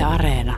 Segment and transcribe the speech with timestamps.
[0.00, 0.56] Yle Areena.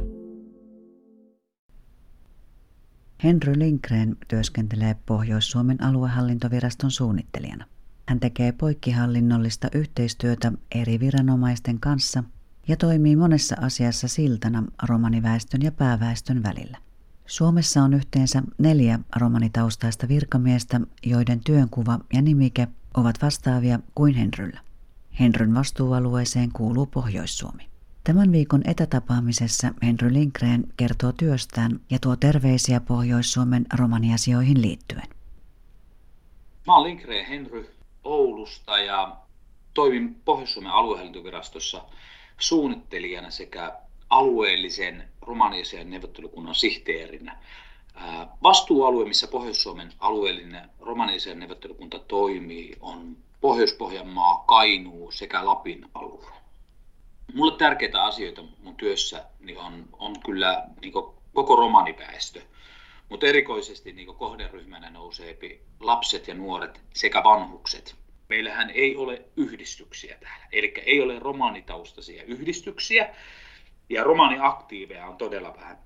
[3.24, 7.66] Henry Lindgren työskentelee Pohjois-Suomen aluehallintoviraston suunnittelijana.
[8.08, 12.24] Hän tekee poikkihallinnollista yhteistyötä eri viranomaisten kanssa
[12.68, 16.78] ja toimii monessa asiassa siltana romaniväestön ja pääväestön välillä.
[17.26, 24.60] Suomessa on yhteensä neljä romanitaustaista virkamiestä, joiden työnkuva ja nimike ovat vastaavia kuin Henryllä.
[25.20, 27.71] Henryn vastuualueeseen kuuluu Pohjois-Suomi.
[28.04, 35.08] Tämän viikon etätapaamisessa Henry Lindgren kertoo työstään ja tuo terveisiä Pohjois-Suomen romaniasioihin liittyen.
[36.66, 37.70] Mä olen Lindgren Henry
[38.04, 39.16] Oulusta ja
[39.74, 41.84] toimin Pohjois-Suomen aluehallintovirastossa
[42.38, 43.72] suunnittelijana sekä
[44.10, 47.38] alueellisen romaniasian neuvottelukunnan sihteerinä.
[48.42, 56.41] Vastuualue, missä Pohjois-Suomen alueellinen romaniasian neuvottelukunta toimii, on Pohjois-Pohjanmaa, Kainuu sekä Lapin alue.
[57.34, 60.92] Mulle tärkeitä asioita mun työssä niin on, on kyllä niin
[61.34, 62.40] koko romaniväestö,
[63.08, 65.38] mutta erikoisesti niin kohderyhmänä nousee
[65.80, 67.96] lapset ja nuoret sekä vanhukset.
[68.28, 73.14] Meillähän ei ole yhdistyksiä täällä, eli ei ole romanitaustaisia yhdistyksiä,
[73.88, 75.78] ja romaaniaktiiveja on todella vähän.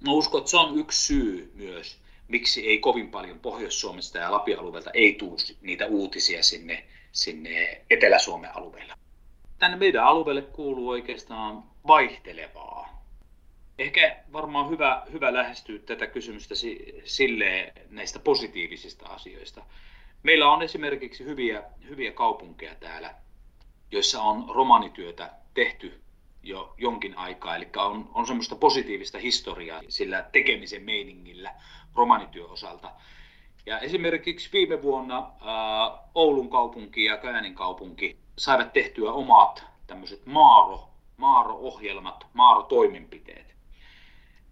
[0.00, 1.98] Mä uskon, että se on yksi syy myös,
[2.28, 8.56] miksi ei kovin paljon Pohjois-Suomesta ja Lapin alueelta ei tule niitä uutisia sinne, sinne Etelä-Suomen
[8.56, 8.94] alueelle.
[9.58, 13.04] Tänne meidän alueelle kuuluu oikeastaan vaihtelevaa.
[13.78, 16.54] Ehkä varmaan hyvä, hyvä lähestyä tätä kysymystä
[17.04, 19.64] sille näistä positiivisista asioista.
[20.22, 23.14] Meillä on esimerkiksi hyviä, hyviä kaupunkeja täällä,
[23.90, 26.00] joissa on romanityötä tehty
[26.42, 31.54] jo jonkin aikaa, eli on, on semmoista positiivista historiaa sillä tekemisen meiningillä
[31.94, 32.90] romanityön osalta.
[33.66, 40.88] Ja esimerkiksi viime vuonna ää, Oulun kaupunki ja Käänin kaupunki saivat tehtyä omat tämmöiset maaro,
[41.16, 43.54] maaro-ohjelmat, maaro-toimenpiteet.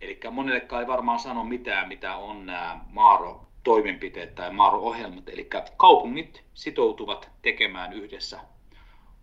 [0.00, 5.28] Eli monellekaan ei varmaan sano mitään, mitä on nämä maaro-toimenpiteet tai maaro-ohjelmat.
[5.28, 8.40] Eli kaupungit sitoutuvat tekemään yhdessä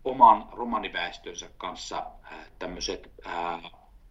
[0.03, 2.05] oman romaniväestönsä kanssa
[2.59, 3.11] tämmöiset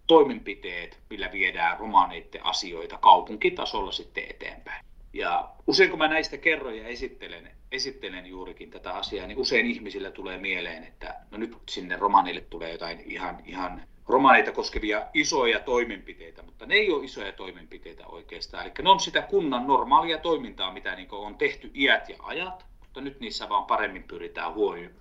[0.06, 4.87] toimenpiteet, millä viedään romaneiden asioita kaupunkitasolla sitten eteenpäin.
[5.12, 10.10] Ja usein kun mä näistä kerroin ja esittelen, esittelen juurikin tätä asiaa, niin usein ihmisillä
[10.10, 16.42] tulee mieleen, että no nyt sinne romanille tulee jotain ihan, ihan romaneita koskevia isoja toimenpiteitä,
[16.42, 18.64] mutta ne ei ole isoja toimenpiteitä oikeastaan.
[18.64, 23.00] Eli ne on sitä kunnan normaalia toimintaa, mitä niin on tehty iät ja ajat, mutta
[23.00, 24.54] nyt niissä vaan paremmin pyritään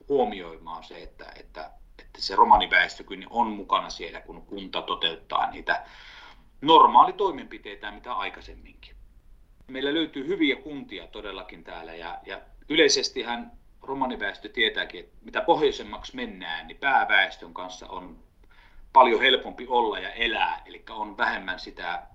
[0.07, 5.85] huomioimaan se, että, että, että se romaniväestökin on mukana siellä, kun kunta toteuttaa niitä
[6.61, 8.96] normaalitoimenpiteitä, mitä aikaisemminkin.
[9.71, 13.51] Meillä löytyy hyviä kuntia todellakin täällä ja, ja yleisestihän
[13.81, 18.17] romaniväestö tietääkin, että mitä pohjoisemmaksi mennään, niin pääväestön kanssa on
[18.93, 22.07] paljon helpompi olla ja elää, eli on vähemmän sitä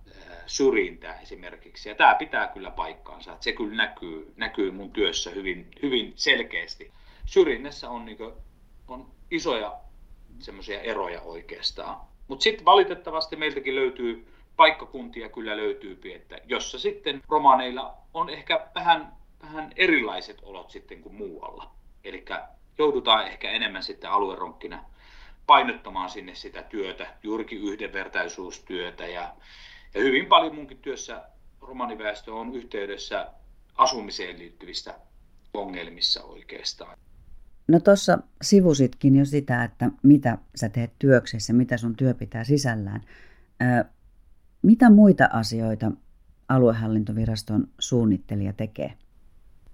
[0.47, 1.89] syrjintää esimerkiksi.
[1.89, 6.93] Ja tämä pitää kyllä paikkaansa, että se kyllä näkyy, näkyy mun työssä hyvin, hyvin selkeästi.
[7.27, 8.33] Syrjinnässä on, niin kuin,
[8.89, 9.75] on isoja
[10.39, 12.01] semmoisia eroja oikeastaan.
[12.29, 14.32] Mutta sitten valitettavasti meiltäkin löytyy
[14.63, 19.13] paikkakuntia kyllä löytyy, että jossa sitten romaneilla on ehkä vähän,
[19.43, 21.71] vähän erilaiset olot sitten kuin muualla.
[22.05, 22.25] Eli
[22.79, 24.85] joudutaan ehkä enemmän sitten alueronkkina
[25.47, 29.35] painottamaan sinne sitä työtä, juurikin yhdenvertaisuustyötä ja,
[29.95, 31.23] ja hyvin paljon munkin työssä
[31.61, 33.29] romaniväestö on yhteydessä
[33.75, 34.95] asumiseen liittyvistä
[35.55, 36.99] ongelmissa oikeastaan.
[37.69, 43.01] No tuossa sivusitkin jo sitä, että mitä sä teet työksessä, mitä sun työ pitää sisällään.
[44.63, 45.93] Mitä muita asioita
[46.49, 48.93] aluehallintoviraston suunnittelija tekee?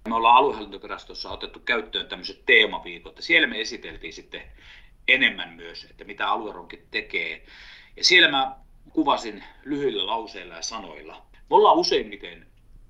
[0.08, 4.42] Me ollaan aluehallintovirastossa otettu käyttöön tämmöiset teemaviikot, ja siellä me esiteltiin sitten
[5.08, 7.44] enemmän myös, että mitä alueronkit tekee.
[7.96, 8.56] Ja siellä mä
[8.92, 11.26] kuvasin lyhyillä lauseilla ja sanoilla.
[11.32, 12.46] Me ollaan useimmiten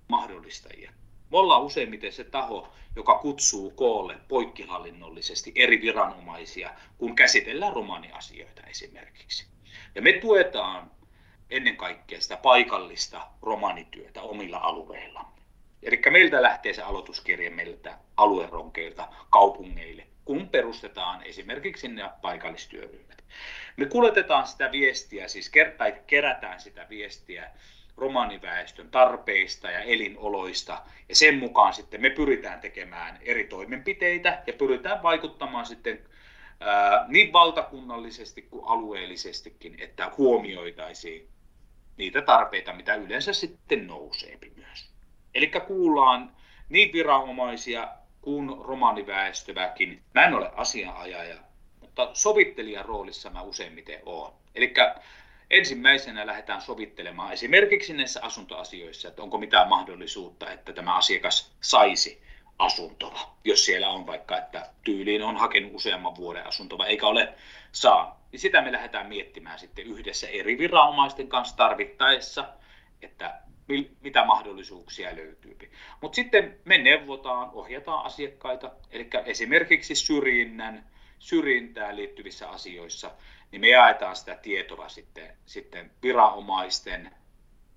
[0.09, 0.93] mahdollistajia.
[1.31, 9.47] Me ollaan useimmiten se taho, joka kutsuu koolle poikkihallinnollisesti eri viranomaisia, kun käsitellään romaniasioita esimerkiksi.
[9.95, 10.91] Ja me tuetaan
[11.51, 15.25] ennen kaikkea sitä paikallista romanityötä omilla alueilla.
[15.83, 23.25] Eli meiltä lähtee se aloituskirja meiltä alueronkeilta kaupungeille, kun perustetaan esimerkiksi ne paikallistyöryhmät.
[23.77, 27.51] Me kuljetetaan sitä viestiä, siis tai kerätään sitä viestiä
[27.97, 35.03] romaniväestön tarpeista ja elinoloista, ja sen mukaan sitten me pyritään tekemään eri toimenpiteitä ja pyritään
[35.03, 36.01] vaikuttamaan sitten
[37.09, 41.29] niin valtakunnallisesti kuin alueellisestikin, että huomioitaisiin
[41.99, 44.91] niitä tarpeita, mitä yleensä sitten nousee myös.
[45.35, 46.37] Eli kuullaan
[46.69, 47.89] niin viranomaisia
[48.21, 50.03] kuin romaniväestöväkin.
[50.15, 51.37] Mä en ole asianajaja,
[51.81, 54.33] mutta sovittelijan roolissa mä useimmiten oon.
[54.55, 54.75] Eli
[55.51, 62.23] ensimmäisenä lähdetään sovittelemaan esimerkiksi näissä asuntoasioissa, että onko mitään mahdollisuutta, että tämä asiakas saisi
[62.59, 67.35] asuntoa, jos siellä on vaikka, että tyyliin on hakenut useamman vuoden asuntoa eikä ole
[67.73, 68.18] saanut.
[68.33, 72.49] Niin sitä me lähdetään miettimään sitten yhdessä eri viranomaisten kanssa tarvittaessa,
[73.03, 73.41] että
[74.01, 75.57] mitä mahdollisuuksia löytyy.
[76.01, 80.85] Mutta sitten me neuvotaan, ohjataan asiakkaita, eli esimerkiksi syrjinnän,
[81.19, 83.11] syrjintään liittyvissä asioissa,
[83.53, 87.11] niin me jaetaan sitä tietoa sitten, sitten viranomaisten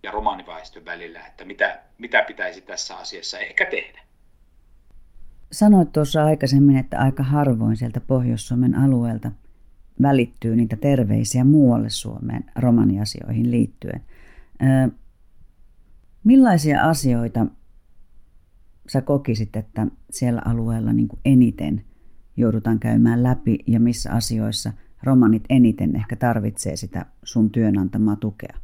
[0.03, 4.01] ja romaniväestön välillä, että mitä, mitä pitäisi tässä asiassa ehkä tehdä.
[5.51, 9.31] Sanoit tuossa aikaisemmin, että aika harvoin sieltä Pohjois-Suomen alueelta
[10.01, 14.01] välittyy niitä terveisiä muualle Suomeen romaniasioihin liittyen.
[16.23, 17.45] Millaisia asioita
[18.89, 21.85] sä kokisit, että siellä alueella niin eniten
[22.37, 24.73] joudutaan käymään läpi ja missä asioissa
[25.03, 28.57] romanit eniten ehkä tarvitsee sitä sun työnantamaa tukea?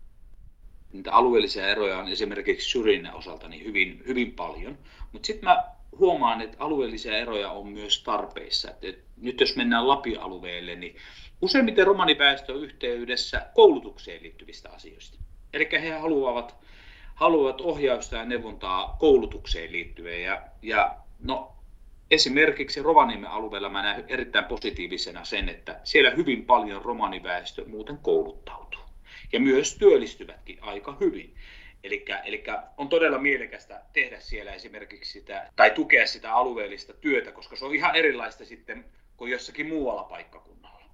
[0.93, 4.77] Niitä alueellisia eroja on esimerkiksi syrjinnän osalta niin hyvin, hyvin paljon,
[5.13, 5.63] mutta sitten mä
[5.99, 8.71] huomaan, että alueellisia eroja on myös tarpeissa.
[8.81, 10.95] Et nyt jos mennään Lapi-alueelle, niin
[11.41, 15.17] useimmiten romaniväestö on yhteydessä koulutukseen liittyvistä asioista.
[15.53, 16.55] Eli he haluavat,
[17.15, 20.23] haluavat ohjausta ja neuvontaa koulutukseen liittyen.
[20.23, 21.53] Ja, ja no,
[22.11, 28.81] esimerkiksi Rovaniemen alueella mä näen erittäin positiivisena sen, että siellä hyvin paljon romaniväestö muuten kouluttautuu.
[29.33, 31.35] Ja myös työllistyvätkin aika hyvin.
[31.83, 32.05] Eli
[32.77, 37.75] on todella mielekästä tehdä siellä esimerkiksi sitä, tai tukea sitä alueellista työtä, koska se on
[37.75, 38.85] ihan erilaista sitten
[39.17, 40.85] kuin jossakin muualla paikkakunnalla.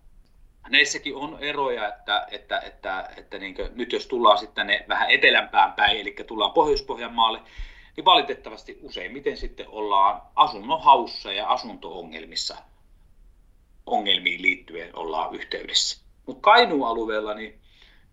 [0.69, 5.74] Näissäkin on eroja, että, että, että, että niin nyt jos tullaan sitten ne vähän etelämpään
[5.74, 7.41] päin, eli tullaan Pohjois-Pohjanmaalle,
[7.97, 12.57] niin valitettavasti useimmiten sitten ollaan asunnon haussa ja asunto-ongelmissa
[13.86, 16.03] ongelmiin liittyen ollaan yhteydessä.
[16.25, 17.62] Mutta Kainuun alueella niin,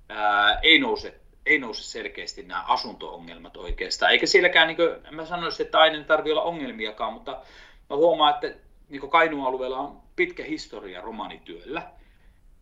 [0.08, 4.12] ää, ei nouse ei nouse selkeästi nämä asunto-ongelmat oikeastaan.
[4.12, 7.42] Eikä sielläkään, niin kuin, mä sanoisin, että aina tarvitse olla ongelmiakaan, mutta
[7.90, 11.82] mä huomaan, että niin Kainuun alueella on pitkä historia romanityöllä,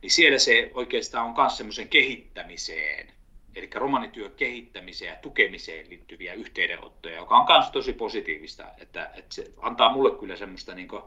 [0.02, 3.12] niin siellä se oikeastaan on myös semmoisen kehittämiseen,
[3.54, 9.52] eli romanityön kehittämiseen ja tukemiseen liittyviä yhteydenottoja, joka on myös tosi positiivista, että, että se
[9.56, 11.02] antaa mulle kyllä semmoista, niin kuin,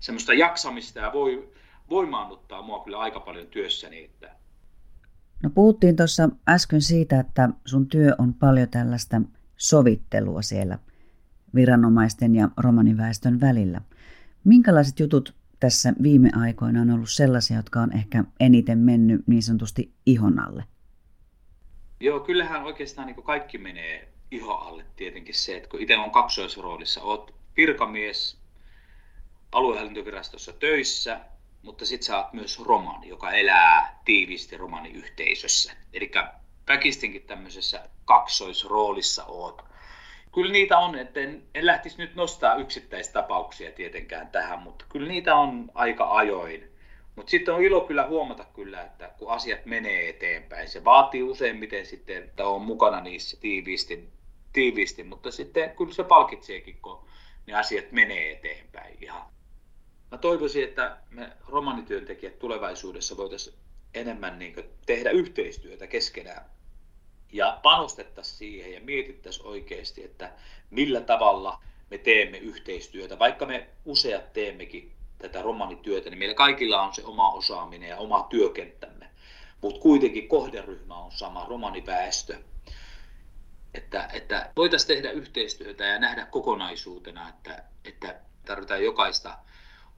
[0.00, 1.48] semmoista jaksamista ja voi,
[1.90, 4.39] voimaannuttaa mua kyllä aika paljon työssäni, että,
[5.42, 9.22] No puhuttiin tuossa äsken siitä, että sun työ on paljon tällaista
[9.56, 10.78] sovittelua siellä
[11.54, 13.80] viranomaisten ja romaniväestön välillä.
[14.44, 19.92] Minkälaiset jutut tässä viime aikoina on ollut sellaisia, jotka on ehkä eniten mennyt niin sanotusti
[20.06, 20.64] ihon alle?
[22.00, 27.02] Joo, kyllähän oikeastaan niin kaikki menee iho alle tietenkin se, että kun itse on kaksoisroolissa,
[27.02, 28.40] oot virkamies
[29.52, 31.20] aluehallintovirastossa töissä
[31.62, 35.72] mutta sitten sä oot myös romani, joka elää tiiviisti romaniyhteisössä.
[35.92, 36.10] Eli
[36.68, 39.64] väkistinkin tämmöisessä kaksoisroolissa oot.
[40.34, 45.34] Kyllä niitä on, että en, en lähtisi nyt nostaa yksittäistapauksia tietenkään tähän, mutta kyllä niitä
[45.34, 46.70] on aika ajoin.
[47.16, 51.86] Mutta sitten on ilo kyllä huomata kyllä, että kun asiat menee eteenpäin, se vaatii useimmiten
[51.86, 54.08] sitten, että on mukana niissä tiiviisti,
[54.52, 57.08] tiiviisti mutta sitten kyllä se palkitseekin, kun
[57.46, 59.22] ne asiat menee eteenpäin ihan
[60.10, 63.56] mä toivoisin, että me romanityöntekijät tulevaisuudessa voitaisiin
[63.94, 64.54] enemmän niin
[64.86, 66.44] tehdä yhteistyötä keskenään
[67.32, 70.32] ja panostettaisiin siihen ja mietittäisiin oikeasti, että
[70.70, 73.18] millä tavalla me teemme yhteistyötä.
[73.18, 78.26] Vaikka me useat teemmekin tätä romanityötä, niin meillä kaikilla on se oma osaaminen ja oma
[78.30, 79.10] työkenttämme,
[79.60, 82.36] mutta kuitenkin kohderyhmä on sama, romaniväestö.
[83.74, 89.38] Että, että voitaisiin tehdä yhteistyötä ja nähdä kokonaisuutena, että, että tarvitaan jokaista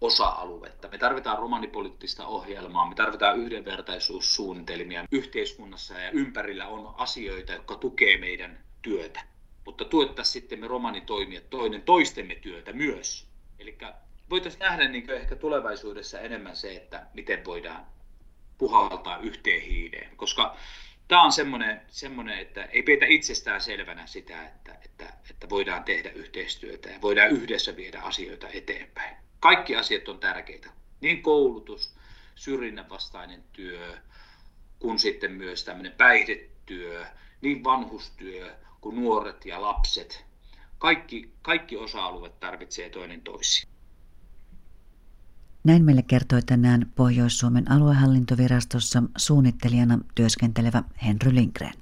[0.03, 0.89] osa-aluetta.
[0.89, 5.05] Me tarvitaan romanipoliittista ohjelmaa, me tarvitaan yhdenvertaisuussuunnitelmia.
[5.13, 9.21] Yhteiskunnassa ja ympärillä on asioita, jotka tukee meidän työtä.
[9.65, 13.27] Mutta tuettaisiin sitten me romanitoimijat toinen toistemme työtä myös.
[13.59, 13.79] Eli
[14.31, 17.87] voitaisiin nähdä niin ehkä tulevaisuudessa enemmän se, että miten voidaan
[18.59, 20.17] puhaltaa yhteen hiileen.
[20.17, 20.57] Koska
[21.09, 26.11] tämä on semmoinen, semmoinen, että ei peitä itsestään selvänä sitä, että, että, että voidaan tehdä
[26.11, 30.71] yhteistyötä ja voidaan yhdessä viedä asioita eteenpäin kaikki asiat on tärkeitä.
[31.01, 31.95] Niin koulutus,
[32.35, 33.99] syrjinnän vastainen työ,
[34.79, 37.07] kuin sitten myös tämmöinen päihdetyö,
[37.41, 40.25] niin vanhustyö kuin nuoret ja lapset.
[40.79, 43.73] Kaikki, kaikki osa-alueet tarvitsee toinen toisiaan.
[45.65, 51.82] Näin meille kertoi tänään Pohjois-Suomen aluehallintovirastossa suunnittelijana työskentelevä Henry Lindgren.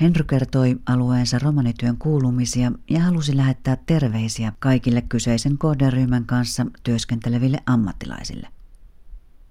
[0.00, 8.48] Henry kertoi alueensa romanityön kuulumisia ja halusi lähettää terveisiä kaikille kyseisen kohderyhmän kanssa työskenteleville ammattilaisille.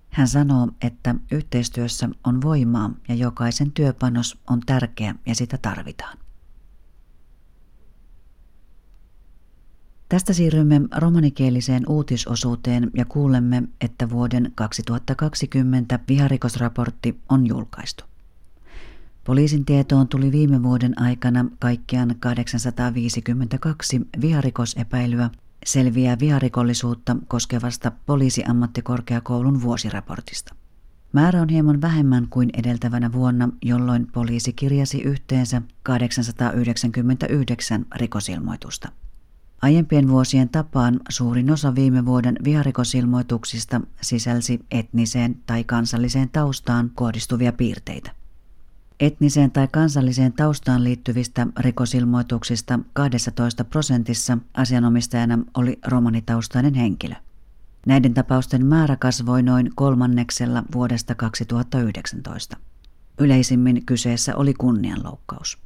[0.10, 6.18] Hän sanoo, että yhteistyössä on voimaa ja jokaisen työpanos on tärkeä ja sitä tarvitaan.
[10.10, 18.13] Tästä siirrymme romanikieliseen uutisosuuteen ja kuulemme, että vuoden 2020 viharikosraportti on julkaistu.
[19.24, 25.30] Poliisin tietoon tuli viime vuoden aikana kaikkiaan 852 viharikosepäilyä
[25.66, 30.56] selviää viharikollisuutta koskevasta poliisiammattikorkeakoulun vuosiraportista.
[31.14, 38.92] Määrä on hieman vähemmän kuin edeltävänä vuonna, jolloin poliisi kirjasi yhteensä 899 rikosilmoitusta.
[39.62, 48.23] Aiempien vuosien tapaan suurin osa viime vuoden viharikosilmoituksista sisälsi etniseen tai kansalliseen taustaan kohdistuvia piirteitä.
[49.04, 57.16] Etniseen tai kansalliseen taustaan liittyvistä rikosilmoituksista 12 prosentissa asianomistajana oli romanitaustainen henkilö.
[57.86, 62.58] Näiden tapausten määrä kasvoi noin kolmanneksella vuodesta 2019.
[63.20, 65.58] Yleisimmin kyseessä oli kunnianloukkaus.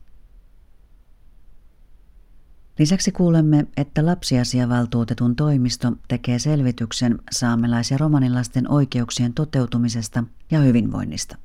[2.80, 11.38] Lisäksi kuulemme, että lapsiasiavaltuutetun toimisto tekee selvityksen saamelais- ja romanilasten oikeuksien toteutumisesta ja hyvinvoinnista.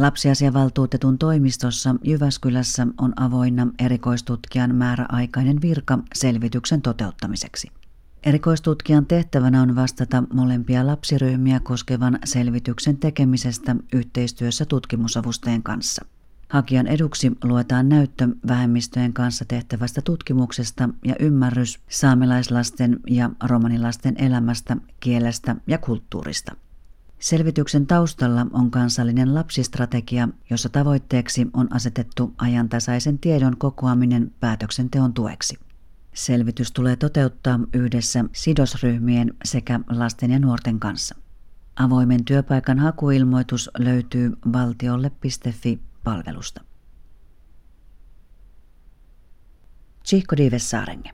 [0.00, 7.68] Lapsiasiavaltuutetun toimistossa Jyväskylässä on avoinna erikoistutkijan määräaikainen virka selvityksen toteuttamiseksi.
[8.22, 16.04] Erikoistutkijan tehtävänä on vastata molempia lapsiryhmiä koskevan selvityksen tekemisestä yhteistyössä tutkimusavustajien kanssa.
[16.48, 25.56] Hakijan eduksi luetaan näyttö vähemmistöjen kanssa tehtävästä tutkimuksesta ja ymmärrys saamelaislasten ja romanilasten elämästä, kielestä
[25.66, 26.56] ja kulttuurista.
[27.20, 35.58] Selvityksen taustalla on kansallinen lapsistrategia, jossa tavoitteeksi on asetettu ajantasaisen tiedon kokoaminen päätöksenteon tueksi.
[36.14, 41.14] Selvitys tulee toteuttaa yhdessä sidosryhmien sekä lasten ja nuorten kanssa.
[41.76, 46.60] Avoimen työpaikan hakuilmoitus löytyy valtiolle.fi palvelusta.
[50.02, 51.10] Tsihko Divessaarenge.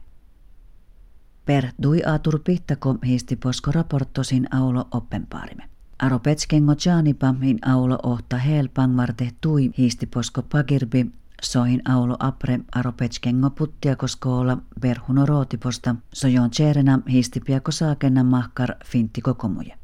[1.45, 5.76] Per dui atur pihtako hiisti posko raportosin aulo oppenpaarimme.
[5.99, 11.07] Aro petskengo tjaanipa min aulo ohta hel pangmarte tui hiisti posko pagirbi
[11.43, 19.77] sohin aulo apre aro petskengo puttiakoskoola berhuno rootiposta sojon tserena hiistipiako saakenna mahkar fintti kokomuja.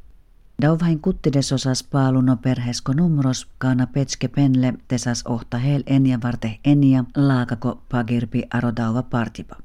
[0.63, 7.05] Dauvahin kuttides osas paaluno perhesko numros, kaana petske penle tesas ohta hel enia varte enia,
[7.17, 9.57] laakako pagirpi aro dauva partipa.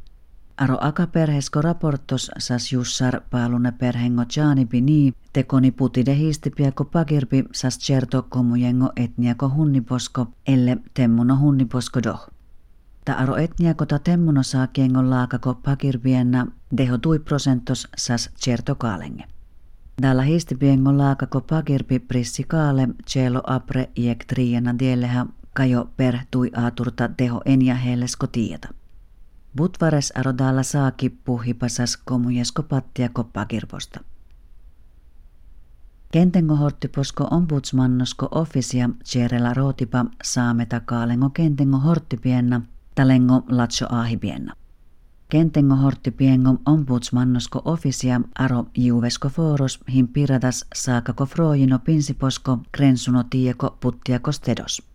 [0.58, 7.80] Aro aka perhesko raportos sas jussar paalune perhengo jaanipi nii, tekoni putide hiistipiako pagirpi sas
[7.80, 12.28] certo komujengo etniako hunniposko, elle temmuno hunniposko doh.
[13.06, 16.48] Ta aro etniako ta temmuno saa kiengon laakako pagirpienna
[16.78, 19.24] deho tui prosentos sas certo kaalenge.
[20.02, 27.10] Dalla histipiengon laakako pagirpi prissi kaale, cielo apre iek triena dieleha, kajo per tui aaturta
[27.18, 28.68] teho enja hellesko tieta.
[29.58, 34.00] Butvares arodalla saaki puhipasas komujesko pattiako pagirposta.
[36.12, 42.62] Kentengo horttiposko ombudsmannosko ofisia cierela rootipa saameta kaalengo kentengo horttipienna,
[42.96, 44.54] talengo latso aahipienna.
[45.30, 53.78] Kentengo hortti piengo ombudsmannosko ofisia aro juuvesko foros hin piratas saakako froojino pinsiposko krensuno tieko
[53.80, 54.87] puttiako stedos.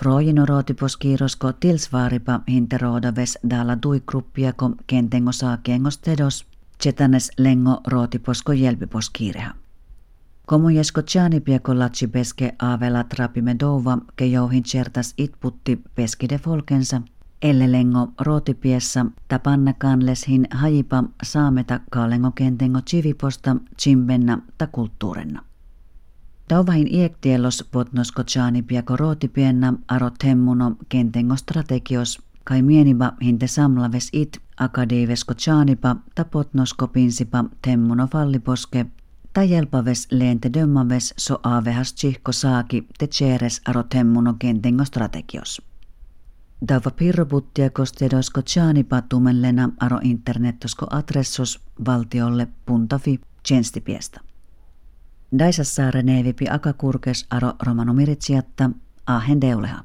[0.00, 6.46] Froojino rootipos kiirosko tilsvaaripa hinteroodaves dalla duikruppiako kentengo saakiengo stedos
[6.82, 9.54] chetanes lengo rootiposko jelpipos kiireha.
[10.46, 17.02] Komujesko tjaanipieko latsi peske aavela trapime douva ke jouhin certas itputti peskide folkensa–
[17.42, 25.42] Ellelengo rootipiessa tapanna kanleshin hajipa saameta kaalengo kentengo chiviposta chimbenna ta kulttuurenna.
[26.50, 28.22] Tauvahin iektielos potnosko
[28.66, 36.86] piako rootipienna aro temmuno kentengo strategios kai mieniba hinte samlaves it akadiivesko chaanipa ta potnosko
[36.86, 38.86] pinsipa temmuno falliposke
[39.32, 45.62] ta jelpaves leente dömmaves so aavehas chihko saaki te cheres aro temmuno kentengo strategios.
[46.68, 54.20] Dava pirrobuttia kostedosko tjaani patumellena aro internettosko adressos valtiolle puntafi tjenstipiesta.
[55.38, 58.70] Daisassaare neevipi akakurkes aro romanomiritsiatta
[59.06, 59.84] ahen deuleha.